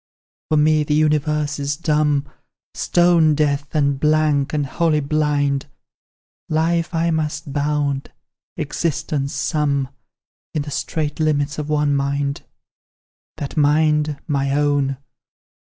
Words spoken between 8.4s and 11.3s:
existence sum In the strait